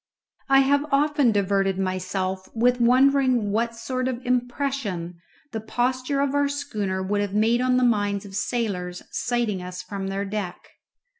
I 0.49 0.61
have 0.61 0.87
often 0.91 1.31
diverted 1.31 1.77
myself 1.77 2.49
with 2.55 2.81
wondering 2.81 3.51
what 3.51 3.75
sort 3.75 4.07
of 4.07 4.25
impression 4.25 5.19
the 5.51 5.61
posture 5.61 6.21
of 6.21 6.33
our 6.33 6.49
schooner 6.49 7.03
would 7.03 7.21
have 7.21 7.35
made 7.35 7.61
on 7.61 7.77
the 7.77 7.83
minds 7.83 8.25
of 8.25 8.35
sailors 8.35 9.03
sighting 9.11 9.61
us 9.61 9.83
from 9.83 10.07
their 10.07 10.25
deck. 10.25 10.69